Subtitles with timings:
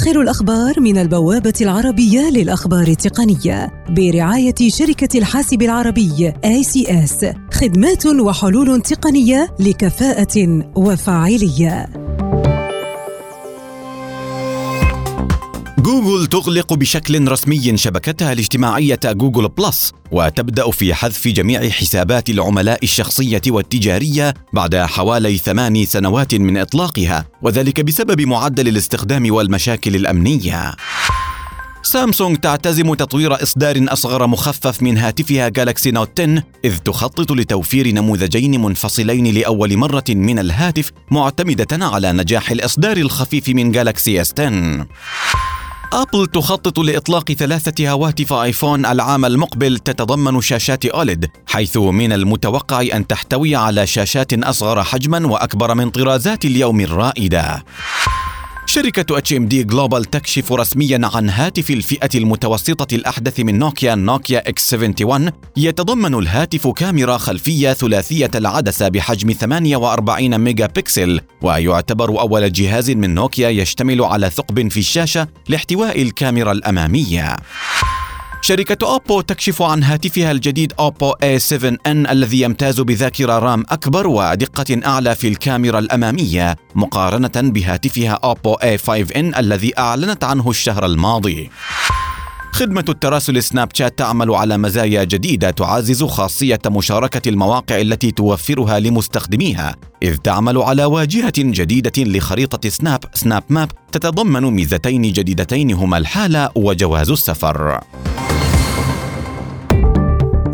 [0.00, 9.56] آخر الأخبار من البوابة العربية للأخبار التقنية برعاية شركة الحاسب العربي ACS خدمات وحلول تقنية
[9.58, 11.99] لكفاءة وفاعلية.
[15.90, 23.42] جوجل تغلق بشكل رسمي شبكتها الاجتماعية جوجل بلس وتبدأ في حذف جميع حسابات العملاء الشخصية
[23.46, 30.74] والتجارية بعد حوالي ثمان سنوات من إطلاقها وذلك بسبب معدل الاستخدام والمشاكل الأمنية.
[31.82, 38.60] سامسونج تعتزم تطوير إصدار أصغر مخفف من هاتفها جالاكسي نوت 10 إذ تخطط لتوفير نموذجين
[38.60, 44.86] منفصلين لأول مرة من الهاتف معتمدة على نجاح الإصدار الخفيف من جالاكسي اس 10
[45.92, 53.06] أبل تخطط لإطلاق ثلاثة هواتف آيفون العام المقبل تتضمن شاشات OLED حيث من المتوقع أن
[53.06, 57.64] تحتوي على شاشات أصغر حجما وأكبر من طرازات اليوم الرائدة.
[58.72, 64.48] شركة أتش إم دي جلوبال تكشف رسميا عن هاتف الفئة المتوسطة الأحدث من نوكيا نوكيا
[64.48, 72.90] إكس 71 يتضمن الهاتف كاميرا خلفية ثلاثية العدسة بحجم 48 ميجا بكسل ويعتبر أول جهاز
[72.90, 77.36] من نوكيا يشتمل على ثقب في الشاشة لاحتواء الكاميرا الأمامية.
[78.42, 85.14] شركة أوبو تكشف عن هاتفها الجديد أوبو A7N الذي يمتاز بذاكرة رام أكبر ودقة أعلى
[85.14, 91.50] في الكاميرا الأمامية مقارنة بهاتفها أوبو A5N الذي أعلنت عنه الشهر الماضي.
[92.52, 99.76] خدمة التراسل سناب شات تعمل على مزايا جديدة تعزز خاصية مشاركة المواقع التي توفرها لمستخدميها،
[100.02, 107.10] إذ تعمل على واجهة جديدة لخريطة سناب سناب ماب تتضمن ميزتين جديدتين هما الحالة وجواز
[107.10, 107.80] السفر.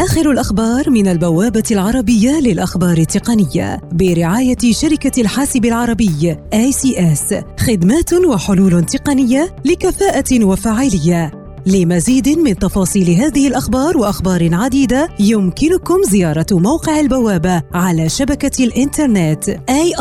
[0.00, 9.56] آخر الأخبار من البوابة العربية للأخبار التقنية برعاية شركة الحاسب العربي ACS خدمات وحلول تقنية
[9.64, 11.30] لكفاءة وفاعلية.
[11.66, 19.50] لمزيد من تفاصيل هذه الأخبار وأخبار عديدة يمكنكم زيارة موقع البوابة على شبكة الإنترنت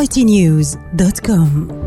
[0.00, 1.79] aitnews.com